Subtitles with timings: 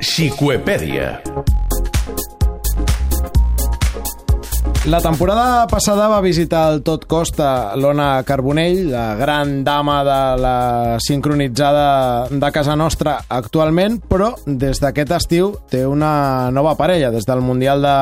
[0.00, 1.20] Xicoepèdia.
[4.88, 10.56] La temporada passada va visitar el tot costa l'Ona Carbonell, la gran dama de la
[11.04, 17.44] sincronitzada de casa nostra actualment, però des d'aquest estiu té una nova parella, des del
[17.44, 17.96] Mundial de,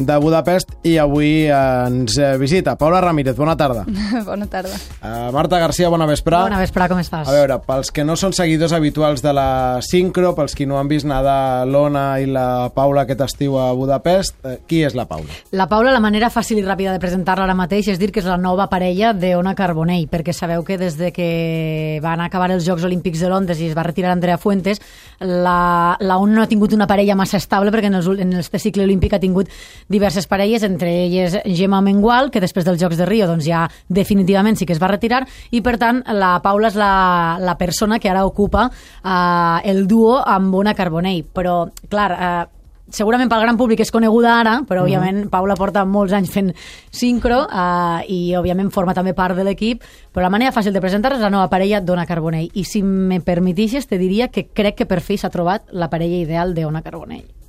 [0.00, 2.74] de Budapest i avui ens visita.
[2.80, 3.84] Paula Ramírez, bona tarda.
[4.30, 4.76] Bona tarda.
[5.00, 6.42] Uh, Marta Garcia, bona vesprà.
[6.44, 7.28] Bona vesprà, com estàs?
[7.28, 10.88] A veure, pels que no són seguidors habituals de la Sincro, pels qui no han
[10.90, 15.34] vist nedar l'Ona i la Paula aquest estiu a Budapest, eh, qui és la Paula?
[15.56, 18.28] La Paula, la manera fàcil i ràpida de presentar-la ara mateix és dir que és
[18.28, 22.86] la nova parella d'Ona Carbonell, perquè sabeu que des de que van acabar els Jocs
[22.88, 24.80] Olímpics de Londres i es va retirar Andrea Fuentes,
[25.20, 28.58] la, la ONU no ha tingut una parella massa estable perquè en, els, en este
[28.58, 29.50] cicle olímpic ha tingut
[29.90, 34.56] diverses parelles, entre elles Gemma Mengual, que després dels Jocs de Rio doncs ja definitivament
[34.56, 38.08] sí que es va retirar, i per tant la Paula és la, la persona que
[38.08, 41.24] ara ocupa eh, el duo amb Ona Carbonell.
[41.34, 42.60] Però, clar, eh,
[42.94, 46.52] segurament pel gran públic és coneguda ara, però òbviament Paula porta molts anys fent
[46.94, 49.82] sincro eh, i òbviament forma també part de l'equip,
[50.14, 52.50] però la manera fàcil de presentar és la nova parella d'Ona Carbonell.
[52.54, 56.22] I si me permetixes, te diria que crec que per fi s'ha trobat la parella
[56.22, 57.39] ideal d'Ona Carbonell.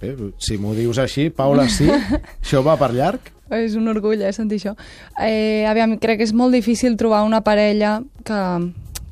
[0.00, 1.88] Bé, si m'ho dius així, Paula, sí?
[2.42, 3.32] Això va per llarg?
[3.56, 4.74] És un orgull, eh, sentir això.
[5.22, 8.40] Eh, aviam, crec que és molt difícil trobar una parella que,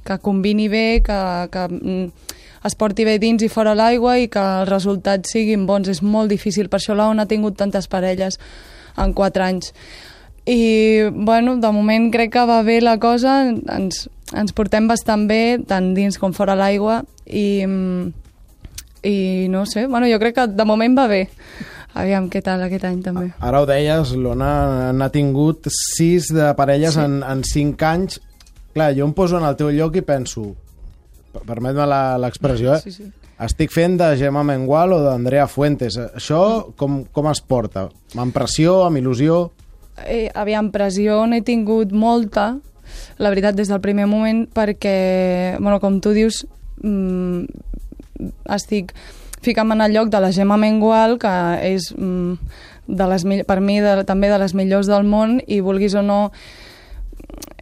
[0.04, 1.18] que combini bé, que,
[1.54, 2.32] que mm,
[2.66, 5.88] es porti bé dins i fora l'aigua i que els resultats siguin bons.
[5.92, 8.40] És molt difícil, per això l'ONU ha tingut tantes parelles
[8.98, 9.70] en quatre anys.
[10.44, 15.60] I, bueno, de moment crec que va bé la cosa, ens, ens portem bastant bé,
[15.68, 18.23] tant dins com fora l'aigua, i, mm,
[19.04, 21.28] i no sé, bueno, jo crec que de moment va bé.
[21.94, 23.28] Aviam què tal aquest any també.
[23.38, 27.04] Ara ho deies, l'Ona n'ha tingut sis de parelles sí.
[27.04, 28.18] en, en cinc anys.
[28.74, 30.48] Clar, jo em poso en el teu lloc i penso,
[31.46, 32.80] permet-me la- l'expressió, eh?
[32.82, 33.04] Sí, sí.
[33.44, 35.96] estic fent de Gemma Mengual o d'Andrea Fuentes.
[35.98, 37.88] Això com, com es porta?
[38.18, 39.50] Amb pressió, amb il·lusió?
[40.06, 42.56] Eh, aviam, pressió n'he tingut molta,
[43.18, 46.42] la veritat, des del primer moment, perquè, bueno, com tu dius,
[46.82, 47.44] mm,
[48.56, 48.94] estic
[49.44, 51.32] ficant en el lloc de la Gemma Mengual, que
[51.74, 55.96] és mm, de les, per mi de, també de les millors del món, i vulguis
[55.96, 56.20] o no,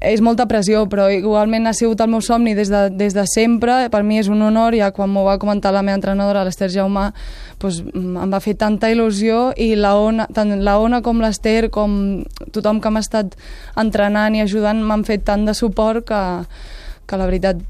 [0.03, 3.87] és molta pressió, però igualment ha sigut el meu somni des de, des de sempre.
[3.93, 7.09] Per mi és un honor, ja quan m'ho va comentar la meva entrenadora, l'Ester Jaume,
[7.63, 11.71] doncs, mm, em va fer tanta il·lusió i la Ona, tant la Ona com l'Ester,
[11.71, 13.39] com tothom que m'ha estat
[13.79, 16.23] entrenant i ajudant, m'han fet tant de suport que,
[17.07, 17.63] que la veritat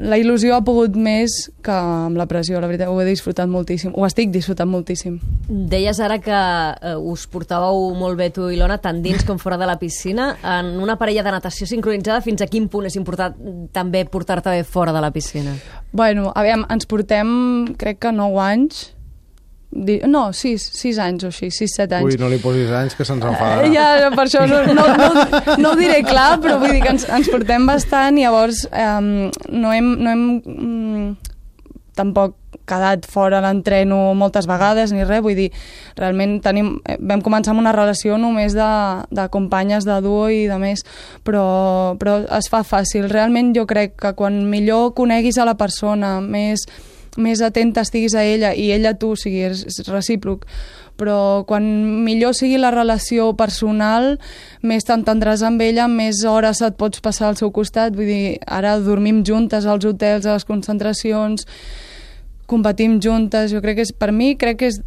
[0.00, 1.34] la il·lusió ha pogut més
[1.64, 5.18] que amb la pressió, la veritat, ho he disfrutat moltíssim, ho estic disfrutant moltíssim.
[5.48, 9.58] Deies ara que eh, us portàveu molt bé tu i l'Ona, tant dins com fora
[9.60, 10.32] de la piscina.
[10.58, 13.36] En una parella de natació sincronitzada, fins a quin punt és important
[13.74, 15.54] també portar-te bé fora de la piscina?
[15.92, 17.30] Bueno, aviam, ens portem,
[17.78, 18.88] crec que 9 anys,
[19.70, 22.08] no, 6, 6 anys o així, 6-7 anys.
[22.08, 23.68] Ui, no li posis anys que se'ns enfadarà.
[23.68, 25.10] Eh, Ja, per això no, no, no,
[25.62, 29.30] no ho diré clar, però vull dir que ens, ens portem bastant i llavors um,
[29.54, 31.32] no hem, no hem mm,
[31.98, 32.36] tampoc
[32.70, 35.48] quedat fora l'entreno moltes vegades ni res, vull dir,
[35.98, 38.70] realment tenim, eh, vam començar amb una relació només de,
[39.10, 40.84] de companyes de duo i de més,
[41.26, 43.08] però, però es fa fàcil.
[43.10, 46.66] Realment jo crec que quan millor coneguis a la persona, més,
[47.18, 50.44] més atenta estiguis a ella i ella a tu, o sigui, és, és recíproc,
[51.00, 51.64] però quan
[52.04, 54.18] millor sigui la relació personal,
[54.62, 58.76] més t'entendràs amb ella, més hores et pots passar al seu costat, vull dir, ara
[58.84, 61.48] dormim juntes als hotels, a les concentracions,
[62.50, 64.80] competim juntes, jo crec que és, per mi, crec que és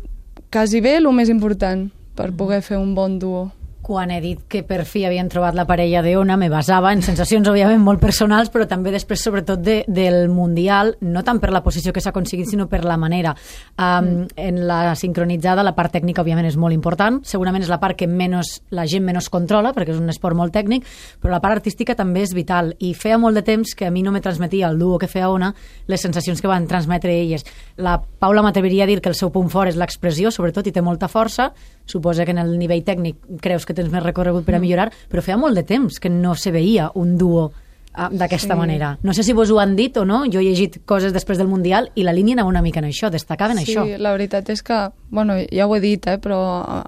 [0.53, 3.47] quasi bé el més important per poder fer un bon duo.
[3.83, 7.49] Quan he dit que per fi havien trobat la parella d'Ona, me basava en sensacions,
[7.51, 11.91] òbviament, molt personals, però també després, sobretot, de, del Mundial, no tant per la posició
[11.91, 13.33] que s'ha aconseguit, sinó per la manera.
[13.75, 14.27] Um, mm.
[14.39, 17.19] En la sincronitzada, la part tècnica, òbviament, és molt important.
[17.27, 20.55] Segurament és la part que menys, la gent menys controla, perquè és un esport molt
[20.55, 20.87] tècnic,
[21.19, 22.71] però la part artística també és vital.
[22.79, 25.27] I feia molt de temps que a mi no me transmetia el duo que feia
[25.27, 25.51] Ona
[25.91, 27.43] les sensacions que van transmetre elles.
[27.75, 30.81] La Paula m'atreviria a dir que el seu punt fort és l'expressió, sobretot, i té
[30.81, 31.51] molta força.
[31.85, 35.21] Suposa que en el nivell tècnic creus que tens més recorregut per a millorar, però
[35.21, 37.51] feia molt de temps que no se veia un duo
[37.93, 38.59] ah, d'aquesta Sí.
[38.59, 38.97] manera.
[39.03, 41.47] No sé si vos ho han dit o no, jo he llegit coses després del
[41.47, 43.85] Mundial i la línia anava una mica en això, destacaven sí, això.
[43.99, 46.39] la veritat és que, bueno, ja ho he dit, eh, però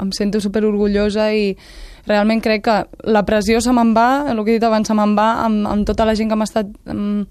[0.01, 1.55] em sento super orgullosa i
[2.07, 5.15] realment crec que la pressió se me'n va, el que he dit abans, se me'n
[5.17, 7.25] va amb, amb tota la gent que m'ha estat um,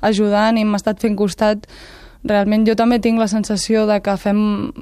[0.00, 1.66] ajudant i m'ha estat fent costat.
[2.24, 4.72] Realment jo també tinc la sensació de que fem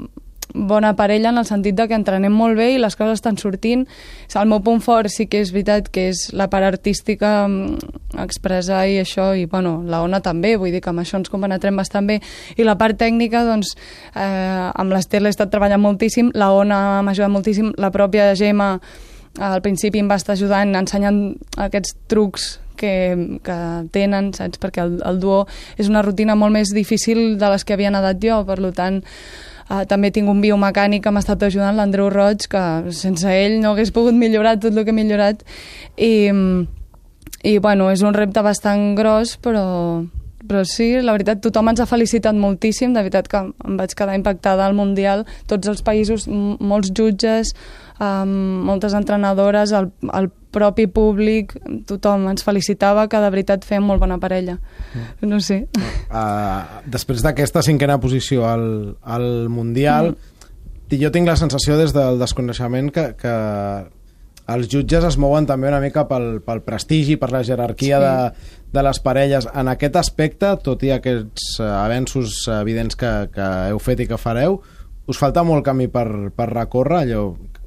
[0.55, 3.87] bona parella en el sentit de que entrenem molt bé i les coses estan sortint.
[4.35, 8.87] El meu punt fort sí que és veritat que és la part artística, mm, expressar
[8.89, 12.06] i això, i bueno, la Ona també, vull dir que amb això ens compenetrem bastant
[12.06, 12.21] bé.
[12.56, 13.77] I la part tècnica, doncs,
[14.15, 18.81] eh, amb l'Ester l'he estat treballant moltíssim, la Ona m'ha ajudat moltíssim, la pròpia Gemma
[19.39, 23.59] al principi em va estar ajudant, ensenyant aquests trucs que, que
[23.95, 24.61] tenen, saps?
[24.62, 25.47] Perquè el, el duo
[25.77, 29.03] és una rutina molt més difícil de les que havia nedat jo, per tant,
[29.69, 32.62] Uh, també tinc un biomecànic que m'ha estat ajudant, l'Andreu Roig, que
[32.97, 35.44] sense ell no hagués pogut millorar tot el que he millorat.
[35.97, 36.31] I,
[37.44, 39.67] i bueno, és un repte bastant gros, però,
[40.49, 44.17] però sí, la veritat, tothom ens ha felicitat moltíssim, de veritat que em vaig quedar
[44.17, 47.53] impactada al Mundial, tots els països, molts jutges,
[48.00, 51.53] um, moltes entrenadores, el, el propi públic,
[51.89, 54.56] tothom ens felicitava que de veritat fèiem molt bona parella.
[54.95, 55.29] Mm.
[55.29, 55.61] No sé.
[56.09, 58.67] Uh, després d'aquesta cinquena posició al,
[59.03, 60.99] al Mundial, mm.
[61.03, 63.35] jo tinc la sensació des del desconeixement que, que
[64.49, 68.06] els jutges es mouen també una mica pel, pel prestigi, per la jerarquia sí.
[68.06, 69.50] de, de les parelles.
[69.53, 74.21] En aquest aspecte, tot i aquests uh, avenços evidents que, que heu fet i que
[74.21, 74.62] fareu,
[75.09, 77.23] us falta molt camí per, per recórrer, allò,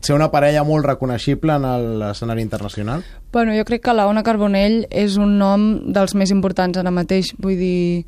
[0.06, 1.66] ser una parella molt reconeixible en
[2.02, 3.04] l'escenari internacional?
[3.32, 7.32] Bueno, jo crec que la Ona Carbonell és un nom dels més importants ara mateix,
[7.40, 8.06] vull dir,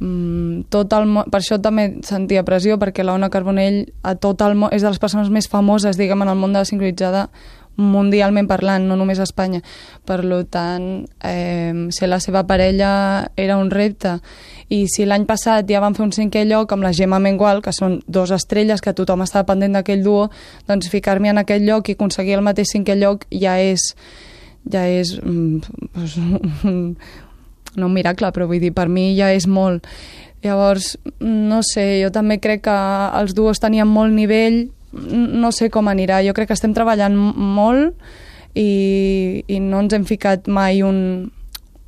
[0.00, 4.58] mm, tot el per això també sentia pressió, perquè la Ona Carbonell a tot el
[4.72, 7.30] és de les persones més famoses, diguem, en el món de la sincronitzada,
[7.78, 9.62] mundialment parlant, no només a Espanya.
[10.04, 10.20] Per
[10.50, 14.18] tant, eh, ser la seva parella era un repte.
[14.68, 17.72] I si l'any passat ja van fer un cinquè lloc amb la Gemma Mengual, que
[17.72, 20.30] són dos estrelles que tothom estava pendent d'aquell duo,
[20.66, 23.94] doncs ficar-me en aquell lloc i aconseguir el mateix cinquè lloc ja és
[24.70, 25.60] ja és mm,
[25.94, 26.16] pues,
[27.78, 29.86] no un miracle, però vull dir, per mi ja és molt.
[30.42, 32.76] Llavors, no sé, jo també crec que
[33.20, 36.22] els duos tenien molt nivell, no sé com anirà.
[36.26, 37.96] Jo crec que estem treballant molt
[38.54, 41.30] i, i no ens hem ficat mai un,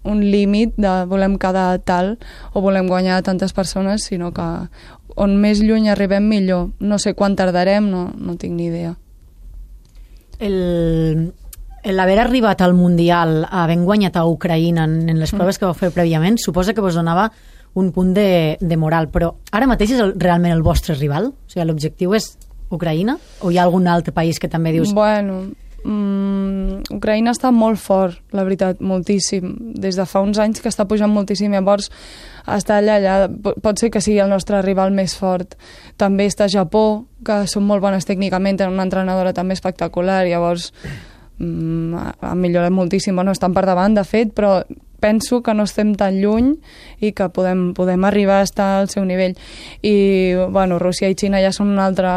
[0.04, 2.16] un límit de volem quedar tal
[2.52, 4.46] o volem guanyar tantes persones, sinó que
[5.20, 6.70] on més lluny arribem millor.
[6.80, 8.94] No sé quan tardarem, no, no tinc ni idea.
[10.40, 11.32] El,
[11.84, 15.40] l'haver arribat al Mundial havent guanyat a Ucraïna en, en les mm.
[15.40, 17.30] proves que vau fer prèviament suposa que vos donava
[17.74, 21.30] un punt de, de moral, però ara mateix és el, realment el vostre rival?
[21.30, 22.32] O sigui, l'objectiu és
[22.70, 23.18] Ucraïna?
[23.42, 24.92] O hi ha algun altre país que també dius...
[24.94, 25.42] Bueno,
[25.84, 29.56] mm, Ucraïna està molt fort, la veritat, moltíssim.
[29.82, 31.90] Des de fa uns anys que està pujant moltíssim, llavors
[32.46, 33.28] està allà, allà.
[33.62, 35.56] Pot ser que sigui el nostre rival més fort.
[36.00, 40.70] També està Japó, que són molt bones tècnicament, tenen una entrenadora també espectacular, llavors
[41.38, 43.18] mm, han millorat moltíssim.
[43.18, 44.60] Bueno, estan per davant, de fet, però
[45.00, 46.54] penso que no estem tan lluny
[47.00, 49.36] i que podem, podem arribar a estar al seu nivell.
[49.82, 52.12] I, bueno, Rússia i Xina ja són un altre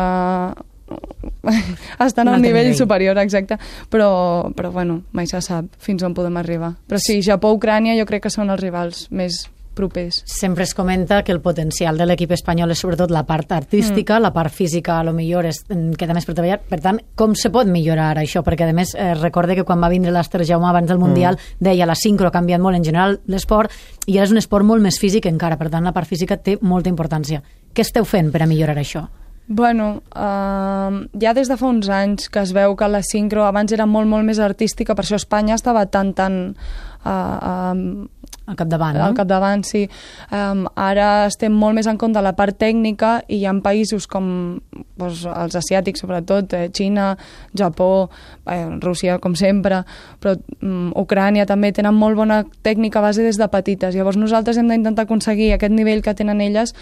[2.05, 3.57] estan al nivell, nivell superior, exacte,
[3.89, 6.73] però, però bueno, mai se sap fins on podem arribar.
[6.87, 10.21] Però sí, Japó-Ucrània jo crec que són els rivals més propers.
[10.25, 14.23] Sempre es comenta que el potencial de l'equip espanyol és sobretot la part artística, mm.
[14.23, 15.63] la part física a lo millor és,
[15.99, 16.59] queda més per treballar.
[16.69, 18.43] Per tant, com se pot millorar això?
[18.45, 21.63] Perquè, a més, eh, recorde que quan va vindre l'Ester Jaume abans del Mundial mm.
[21.63, 23.73] deia la sincro ha canviat molt en general l'esport
[24.07, 25.57] i ara és un esport molt més físic encara.
[25.57, 27.43] Per tant, la part física té molta importància.
[27.73, 29.07] Què esteu fent per a millorar això?
[29.45, 33.73] Bueno, uh, ja des de fa uns anys que es veu que la sincro abans
[33.75, 36.37] era molt, molt més artística, per això Espanya estava tan, tan
[37.03, 38.07] uh,
[38.45, 39.05] al capdavant, no?
[39.05, 39.85] Al capdavant, sí.
[40.27, 44.03] Um, ara estem molt més en compte de la part tècnica i hi ha països
[44.11, 44.25] com
[44.99, 47.13] doncs, els asiàtics, sobretot, eh, Xina,
[47.55, 48.09] Japó,
[48.51, 49.85] eh, Rússia, com sempre,
[50.19, 53.95] però um, Ucrània també tenen molt bona tècnica base des de petites.
[53.95, 56.75] Llavors nosaltres hem d'intentar aconseguir aquest nivell que tenen elles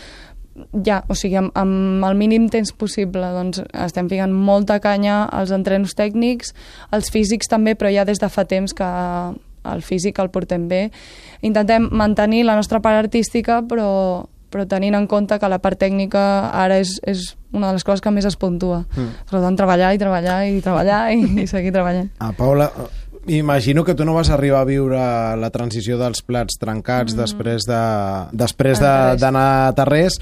[0.84, 5.54] ja, o sigui, amb, amb el mínim temps possible, doncs estem ficant molta canya als
[5.54, 6.56] entrenos tècnics,
[6.90, 8.90] als físics també, però ja des de fa temps que
[9.68, 10.88] el físic el portem bé.
[11.41, 16.24] Intentem mantenir la nostra part artística, però, però tenint en compte que la part tècnica
[16.51, 18.84] ara és, és una de les coses que més es puntua.
[18.96, 19.27] Mm.
[19.30, 22.12] Per tant, treballar i treballar i treballar i, i seguir treballant.
[22.20, 22.72] Ah, Paula,
[23.27, 25.01] imagino que tu no vas arribar a viure
[25.38, 27.22] la transició dels plats trencats mm.
[27.22, 27.82] després de
[28.34, 30.18] després d'anar de, a Tarrés,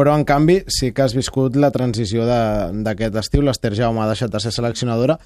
[0.00, 4.32] però en canvi sí que has viscut la transició d'aquest estiu, l'Ester Jaume ha deixat
[4.32, 5.20] de ser seleccionadora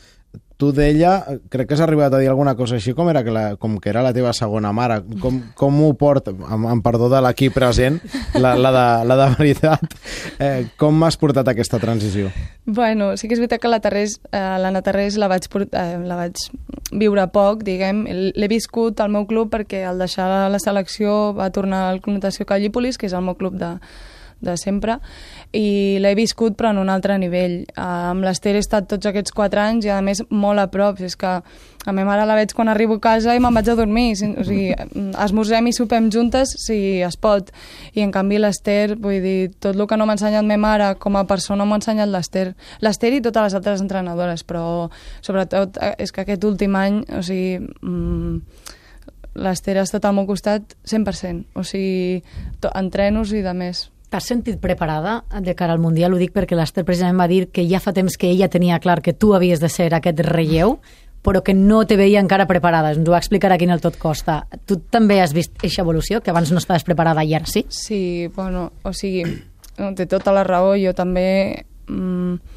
[0.56, 1.18] tu d'ella,
[1.50, 3.90] crec que has arribat a dir alguna cosa així, com, era que la, com que
[3.90, 5.00] era la teva segona mare.
[5.20, 7.98] Com, com ho porta, amb, amb perdó de l'equip present,
[8.38, 9.96] la, la, de, la de veritat,
[10.38, 12.30] eh, com m'has portat aquesta transició?
[12.64, 16.00] Bueno, sí que és veritat que la Terrés, eh, l'Anna Terrés la vaig, portar, eh,
[16.06, 16.46] la vaig
[16.94, 18.04] viure poc, diguem.
[18.38, 22.46] L'he viscut al meu club perquè al deixar la selecció va tornar al Club Natació
[22.46, 23.74] Callípolis, que és el meu club de,
[24.40, 24.98] de sempre,
[25.52, 27.62] i l'he viscut però en un altre nivell.
[27.76, 31.00] Uh, amb l'Ester he estat tots aquests quatre anys i a més molt a prop,
[31.04, 31.38] és que
[31.84, 34.44] a ma mare la veig quan arribo a casa i me'n vaig a dormir, o
[34.46, 34.70] sigui,
[35.20, 37.50] esmorzem i sopem juntes si es pot,
[37.92, 41.18] i en canvi l'Ester, vull dir, tot el que no m'ha ensenyat ma mare com
[41.20, 42.46] a persona m'ha ensenyat l'Ester,
[42.80, 44.88] l'Ester i totes les altres entrenadores, però
[45.20, 48.40] sobretot eh, és que aquest últim any, o sigui, mmm,
[49.44, 52.22] l'Ester ha estat al meu costat 100%, o sigui,
[52.72, 53.88] entrenos i de més.
[54.14, 56.12] T'has sentit preparada de cara al Mundial?
[56.14, 59.00] Ho dic perquè l'Ester precisament va dir que ja fa temps que ella tenia clar
[59.02, 60.76] que tu havies de ser aquest relleu,
[61.26, 62.92] però que no te veia encara preparada.
[62.94, 64.44] Ens ho va explicar aquí en el Tot Costa.
[64.70, 67.64] Tu també has vist aquesta evolució, que abans no estaves preparada i ara sí?
[67.74, 69.24] Sí, bueno, o sigui,
[69.98, 70.76] té tota la raó.
[70.78, 71.26] Jo també
[71.88, 72.53] mm,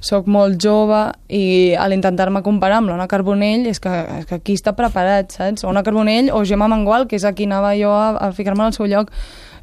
[0.00, 4.56] sóc molt jove i a l'intentar-me comparar amb l'Ona Carbonell és que, és que aquí
[4.56, 5.66] està preparat, saps?
[5.68, 8.76] Ona Carbonell o Gemma Mangual, que és a qui anava jo a, a ficar-me al
[8.76, 9.12] seu lloc.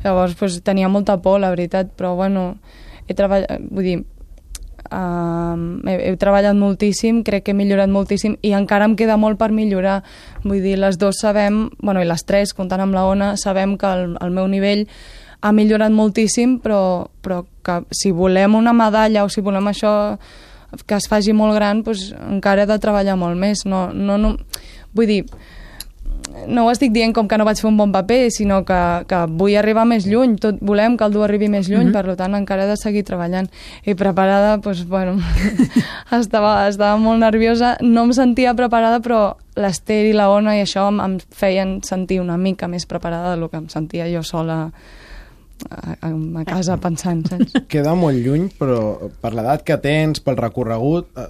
[0.04, 2.52] Llavors, pues, tenia molta por, la veritat, però bueno,
[3.10, 3.98] he treballat, vull dir,
[4.92, 5.58] uh,
[5.90, 9.50] he, he treballat moltíssim, crec que he millorat moltíssim i encara em queda molt per
[9.50, 10.04] millorar.
[10.46, 13.90] Vull dir, les dues sabem, bueno, i les tres, comptant amb la Ona, sabem que
[13.90, 14.86] el, el meu nivell
[15.42, 19.94] ha millorat moltíssim, però, però que si volem una medalla o si volem això
[20.86, 23.64] que es faci molt gran, doncs encara he de treballar molt més.
[23.66, 24.36] No, no, no,
[24.96, 25.22] vull dir,
[26.48, 28.80] no ho estic dient com que no vaig fer un bon paper, sinó que,
[29.10, 32.10] que vull arribar més lluny, tot volem que el dur arribi més lluny, mm -hmm.
[32.10, 33.50] per tant encara he de seguir treballant.
[33.86, 35.18] I preparada, doncs, bueno,
[36.12, 40.88] estava, estava molt nerviosa, no em sentia preparada, però l'Ester i la Ona i això
[40.90, 44.72] em, em feien sentir una mica més preparada del que em sentia jo sola
[45.70, 47.58] a, a casa pensant, saps?
[47.72, 51.30] Queda molt lluny, però per l'edat que tens, pel recorregut, eh,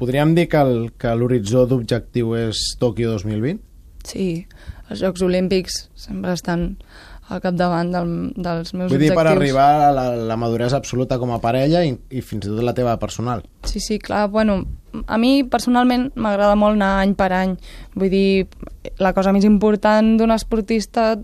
[0.00, 3.60] podríem dir que l'horitzó d'objectiu és Tòquio 2020?
[4.04, 4.28] Sí,
[4.90, 6.74] els Jocs Olímpics sempre estan
[7.32, 9.16] al capdavant del, dels meus Vull dir, objectius.
[9.16, 12.60] per arribar a la, la maduresa absoluta com a parella i, i fins i tot
[12.64, 13.40] la teva personal.
[13.64, 14.26] Sí, sí, clar.
[14.28, 14.58] Bueno,
[15.06, 17.56] a mi personalment m'agrada molt anar any per any.
[17.96, 18.26] Vull dir,
[19.00, 21.14] la cosa més important d'un esportista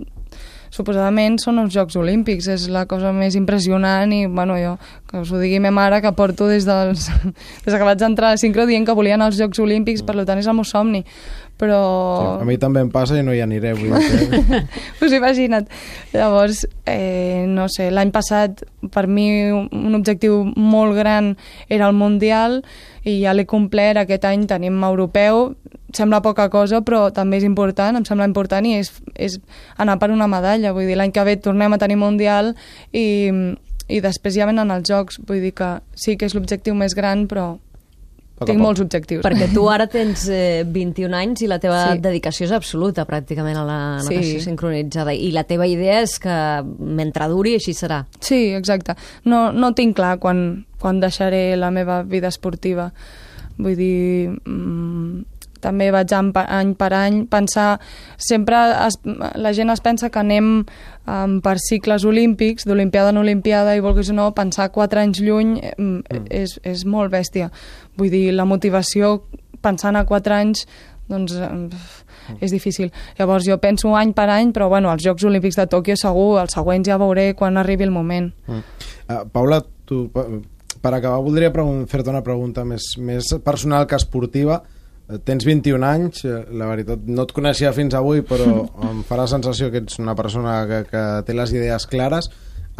[0.71, 4.77] suposadament són els Jocs Olímpics, és la cosa més impressionant i, bueno, jo,
[5.11, 7.11] que us ho digui ma mare, que porto des, dels,
[7.67, 10.51] des que vaig entrar a Sincro dient que volien els Jocs Olímpics, per tant és
[10.51, 11.05] el meu somni
[11.61, 11.81] però...
[12.39, 14.61] Sí, a mi també em passa i no hi aniré, vull dir que...
[14.99, 15.69] pues imagina't.
[16.15, 21.35] Llavors, eh, no sé, l'any passat per mi un objectiu molt gran
[21.69, 22.63] era el Mundial
[23.05, 25.51] i ja l'he complert, aquest any tenim europeu,
[25.97, 29.39] sembla poca cosa, però també és important, em sembla important i és, és
[29.81, 32.55] anar per una medalla, vull dir, l'any que ve tornem a tenir Mundial
[32.93, 33.33] i,
[33.89, 37.27] i després ja venen els Jocs, vull dir que sí que és l'objectiu més gran,
[37.31, 37.55] però
[38.49, 39.23] tinc molts objectius.
[39.25, 42.01] Perquè tu ara tens eh, 21 anys i la teva sí.
[42.01, 44.45] dedicació és absoluta pràcticament a la natació sí.
[44.47, 46.37] sincronitzada i la teva idea és que
[46.79, 48.05] mentre duri així serà.
[48.25, 48.97] Sí, exacte.
[49.29, 52.91] No, no tinc clar quan, quan deixaré la meva vida esportiva.
[53.61, 57.79] Vull dir, mmm, també vaig any per, any per any pensar...
[58.21, 58.99] Sempre es,
[59.41, 64.13] la gent es pensa que anem um, per cicles olímpics, d'olimpiada en olimpiada, i vulguis
[64.13, 66.27] o no, pensar quatre anys lluny mm.
[66.29, 67.51] és, és molt bèstia.
[67.99, 69.21] Vull dir, la motivació
[69.61, 70.65] pensant a quatre anys
[71.11, 71.35] doncs
[72.39, 72.93] és difícil.
[73.19, 76.55] Llavors jo penso any per any, però bueno, els Jocs Olímpics de Tòquio segur, els
[76.55, 78.31] següents ja veuré quan arribi el moment.
[78.47, 78.63] Mm.
[79.11, 80.05] Uh, Paula, tu,
[80.81, 81.51] per acabar voldria
[81.91, 84.61] fer-te una pregunta més, més personal que esportiva.
[84.63, 84.80] Eh,
[85.25, 89.27] tens 21 anys, eh, la veritat no et coneixia fins avui, però em fa la
[89.31, 92.31] sensació que ets una persona que, que té les idees clares.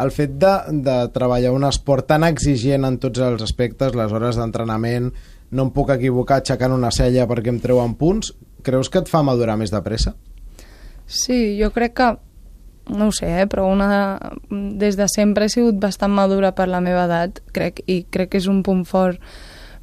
[0.01, 0.53] El fet de,
[0.85, 5.11] de treballar un esport tan exigent en tots els aspectes, les hores d'entrenament,
[5.51, 8.31] no em puc equivocar aixecant una cella perquè em treuen punts,
[8.65, 10.15] creus que et fa madurar més de pressa?
[11.05, 12.09] Sí, jo crec que
[12.91, 14.17] no ho sé, eh, però una,
[14.49, 18.41] des de sempre he sigut bastant madura per la meva edat, crec, i crec que
[18.41, 19.21] és un punt fort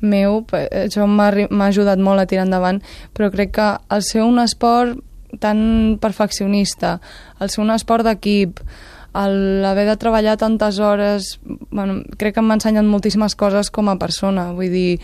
[0.01, 2.83] meu, això m'ha ajudat molt a tirar endavant,
[3.15, 4.99] però crec que el ser un esport
[5.41, 7.01] tan perfeccionista,
[7.41, 8.61] el ser un esport d'equip,
[9.15, 11.39] l'haver de treballar tantes hores,
[11.71, 15.01] bueno, crec que m'ha ensenyat moltíssimes coses com a persona, vull dir,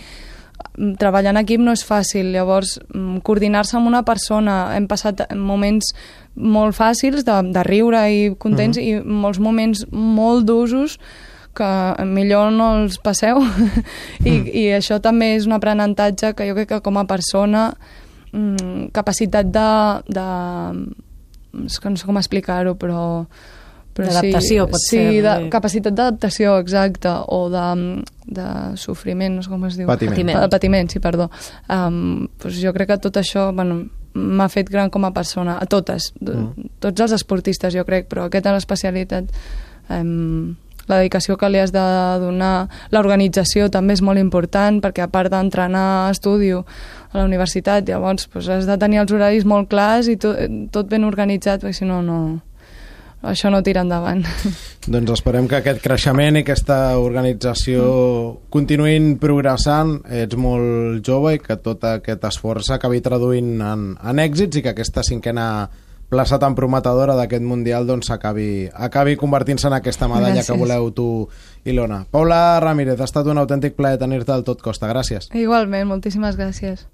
[0.99, 5.93] treballar en equip no és fàcil, llavors mm, coordinar-se amb una persona, hem passat moments
[6.35, 9.05] molt fàcils de, de riure i contents uh -huh.
[9.05, 10.99] i molts moments molt d'usos
[11.57, 11.71] que
[12.09, 14.47] millor no els passeu I, mm.
[14.51, 17.69] i això també és un aprenentatge que jo crec que com a persona
[18.33, 19.69] mm, capacitat de,
[20.11, 20.29] de
[21.65, 23.05] és que no sé com explicar-ho però
[23.95, 25.11] però d'adaptació sí, pot sí, ser.
[25.23, 27.67] De, capacitat d'adaptació, exacte, o de,
[28.27, 28.47] de
[28.81, 29.87] sofriment, no sé com es diu.
[29.87, 30.17] Patiment.
[30.17, 31.29] Patiment, patiment sí, perdó.
[31.71, 33.85] Um, doncs jo crec que tot això bueno,
[34.15, 36.75] m'ha fet gran com a persona, a totes, mm.
[36.83, 39.31] tots els esportistes jo crec, però aquesta és l'especialitat
[39.95, 40.57] um,
[40.89, 41.85] la dedicació que li has de
[42.23, 42.69] donar.
[42.95, 46.65] L'organització també és molt important perquè a part d'entrenar estudio
[47.13, 50.41] a la universitat, llavors pues, has de tenir els horaris molt clars i tot,
[50.75, 52.19] tot ben organitzat, perquè si no, no,
[53.25, 54.25] això no tira endavant.
[54.95, 58.51] Doncs esperem que aquest creixement i aquesta organització mm.
[58.53, 59.97] continuïn progressant.
[60.25, 64.75] Ets molt jove i que tot aquest esforç s'acabi traduint en, en èxits i que
[64.75, 65.47] aquesta cinquena
[66.15, 70.53] plaça tan prometedora d'aquest Mundial doncs acabi, acabi convertint-se en aquesta medalla Gràcies.
[70.53, 71.29] que voleu tu,
[71.67, 72.05] Ilona.
[72.11, 74.87] Paula Ramírez, ha estat un autèntic plaer tenir-te al tot costa.
[74.91, 75.29] Gràcies.
[75.35, 76.87] Igualment, moltíssimes gràcies.